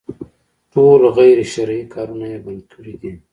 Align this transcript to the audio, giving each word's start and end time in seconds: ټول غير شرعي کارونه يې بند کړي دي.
ټول 0.73 1.01
غير 1.17 1.37
شرعي 1.53 1.83
کارونه 1.93 2.25
يې 2.31 2.39
بند 2.45 2.63
کړي 2.73 2.93
دي. 3.01 3.13